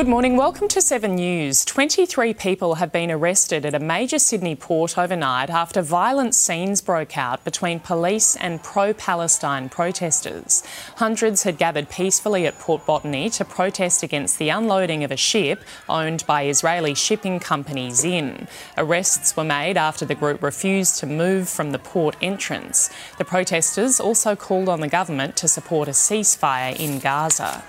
[0.00, 0.34] Good morning.
[0.34, 1.62] Welcome to 7 News.
[1.66, 7.18] 23 people have been arrested at a major Sydney port overnight after violent scenes broke
[7.18, 10.62] out between police and pro Palestine protesters.
[10.96, 15.62] Hundreds had gathered peacefully at Port Botany to protest against the unloading of a ship
[15.86, 18.48] owned by Israeli shipping company ZIM.
[18.78, 22.88] Arrests were made after the group refused to move from the port entrance.
[23.18, 27.62] The protesters also called on the government to support a ceasefire in Gaza.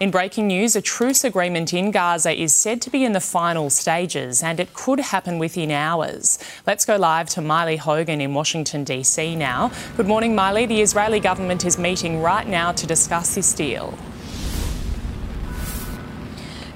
[0.00, 3.68] In breaking news, a truce agreement in Gaza is said to be in the final
[3.68, 6.38] stages and it could happen within hours.
[6.66, 9.36] Let's go live to Miley Hogan in Washington, D.C.
[9.36, 9.70] now.
[9.98, 10.64] Good morning, Miley.
[10.64, 13.92] The Israeli government is meeting right now to discuss this deal.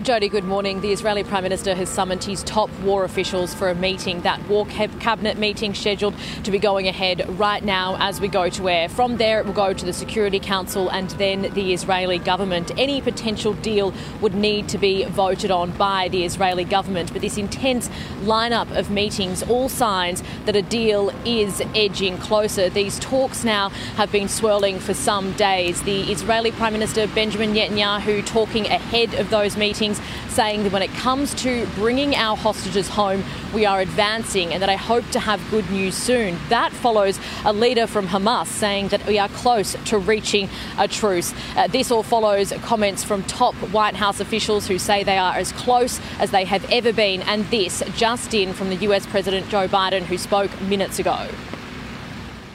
[0.04, 0.82] Jody, good morning.
[0.82, 4.20] The Israeli Prime Minister has summoned his top war officials for a meeting.
[4.20, 8.68] That war cabinet meeting scheduled to be going ahead right now as we go to
[8.68, 8.90] air.
[8.90, 12.70] From there, it will go to the Security Council and then the Israeli government.
[12.76, 17.10] Any potential deal would need to be voted on by the Israeli government.
[17.10, 17.88] But this intense
[18.24, 22.68] lineup of meetings, all signs that a deal is edging closer.
[22.68, 25.82] These talks now have been swirling for some days.
[25.84, 29.93] The Israeli Prime Minister Benjamin Netanyahu talking ahead of those meetings
[30.28, 34.68] saying that when it comes to bringing our hostages home, we are advancing and that
[34.68, 36.38] I hope to have good news soon.
[36.48, 41.34] That follows a leader from Hamas saying that we are close to reaching a truce.
[41.56, 45.52] Uh, this all follows comments from top White House officials who say they are as
[45.52, 49.68] close as they have ever been, and this just in from the US President Joe
[49.68, 51.28] Biden, who spoke minutes ago.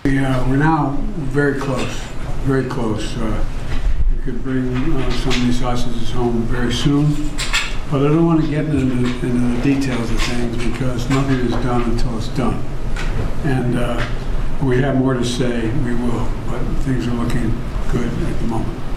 [0.06, 1.94] Yeah, we're now very close,
[2.44, 3.17] very close.
[3.17, 3.44] Uh,
[4.23, 7.14] could bring uh, some of these hostages home very soon.
[7.89, 11.52] But I don't want to get into, into the details of things because nothing is
[11.64, 12.64] done until it's done.
[13.45, 14.06] And uh,
[14.64, 16.30] we have more to say, we will.
[16.48, 17.50] But things are looking
[17.92, 18.89] good at the moment.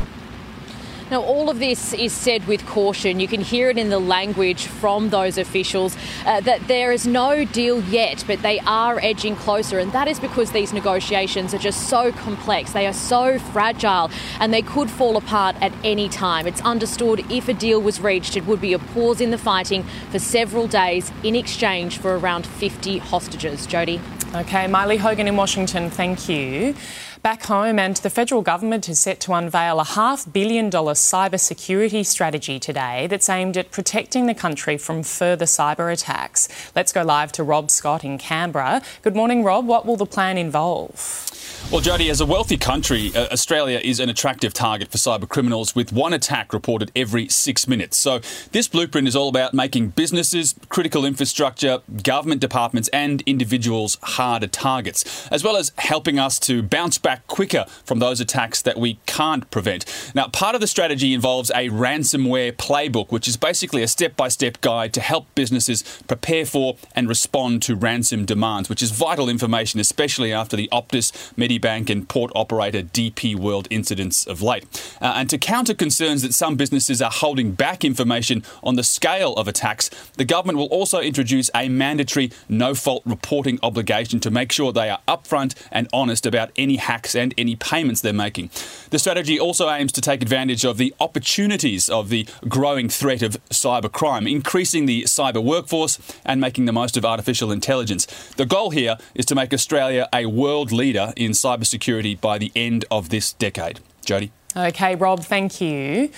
[1.12, 3.20] Now, all of this is said with caution.
[3.20, 7.44] You can hear it in the language from those officials uh, that there is no
[7.44, 9.78] deal yet, but they are edging closer.
[9.78, 12.72] And that is because these negotiations are just so complex.
[12.72, 14.10] They are so fragile
[14.40, 16.46] and they could fall apart at any time.
[16.46, 19.82] It's understood if a deal was reached, it would be a pause in the fighting
[20.10, 23.66] for several days in exchange for around 50 hostages.
[23.66, 24.00] Jody.
[24.34, 26.74] Okay, Miley Hogan in Washington, thank you.
[27.22, 31.38] Back home, and the federal government is set to unveil a half billion dollar cyber
[31.38, 36.48] security strategy today that's aimed at protecting the country from further cyber attacks.
[36.74, 38.82] Let's go live to Rob Scott in Canberra.
[39.02, 39.66] Good morning, Rob.
[39.66, 41.31] What will the plan involve?
[41.70, 45.74] Well, Jody, as a wealthy country, uh, Australia is an attractive target for cyber criminals
[45.74, 47.96] with one attack reported every six minutes.
[47.96, 54.48] So, this blueprint is all about making businesses, critical infrastructure, government departments, and individuals harder
[54.48, 58.98] targets, as well as helping us to bounce back quicker from those attacks that we
[59.06, 60.12] can't prevent.
[60.14, 64.28] Now, part of the strategy involves a ransomware playbook, which is basically a step by
[64.28, 69.30] step guide to help businesses prepare for and respond to ransom demands, which is vital
[69.30, 74.64] information, especially after the Optus Medibank and port operator DP World incidents of late.
[75.00, 79.34] Uh, and to counter concerns that some businesses are holding back information on the scale
[79.34, 84.52] of attacks, the government will also introduce a mandatory no fault reporting obligation to make
[84.52, 88.50] sure they are upfront and honest about any hacks and any payments they're making.
[88.90, 93.42] The strategy also aims to take advantage of the opportunities of the growing threat of
[93.48, 98.06] cybercrime, increasing the cyber workforce and making the most of artificial intelligence.
[98.36, 102.84] The goal here is to make Australia a world leader in cybersecurity by the end
[102.90, 103.80] of this decade.
[104.04, 104.32] Jody.
[104.56, 106.10] Okay, Rob, thank you.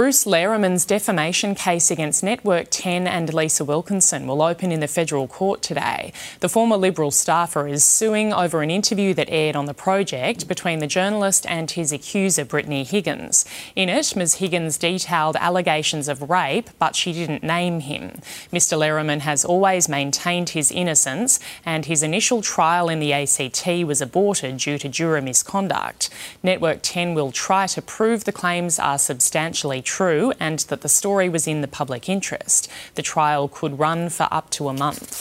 [0.00, 5.28] Bruce Lehrmann's defamation case against Network 10 and Lisa Wilkinson will open in the federal
[5.28, 6.14] court today.
[6.40, 10.78] The former Liberal staffer is suing over an interview that aired on the project between
[10.78, 13.44] the journalist and his accuser, Brittany Higgins.
[13.76, 18.22] In it, Ms Higgins detailed allegations of rape, but she didn't name him.
[18.50, 24.00] Mr Lehrmann has always maintained his innocence, and his initial trial in the ACT was
[24.00, 26.08] aborted due to juror misconduct.
[26.42, 31.28] Network 10 will try to prove the claims are substantially true and that the story
[31.28, 32.70] was in the public interest.
[32.94, 35.19] The trial could run for up to a month.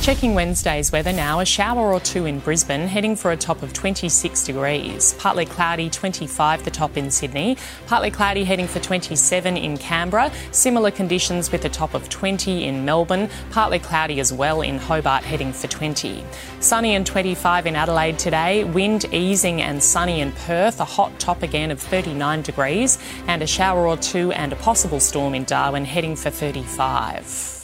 [0.00, 3.74] Checking Wednesday's weather now, a shower or two in Brisbane, heading for a top of
[3.74, 5.12] 26 degrees.
[5.18, 7.58] Partly cloudy, 25 the top in Sydney.
[7.86, 10.32] Partly cloudy, heading for 27 in Canberra.
[10.52, 13.28] Similar conditions with a top of 20 in Melbourne.
[13.50, 16.24] Partly cloudy as well in Hobart, heading for 20.
[16.60, 18.64] Sunny and 25 in Adelaide today.
[18.64, 20.80] Wind easing and sunny in Perth.
[20.80, 22.98] A hot top again of 39 degrees.
[23.26, 27.59] And a shower or two and a possible storm in Darwin, heading for 35.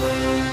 [0.00, 0.49] Bye.